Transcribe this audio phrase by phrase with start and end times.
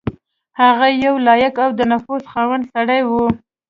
[0.61, 3.25] هغه یو لایق او د نفوذ خاوند سړی وو.